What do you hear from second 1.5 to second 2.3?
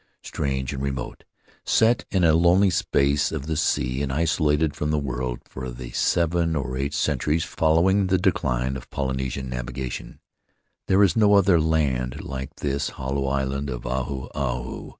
set in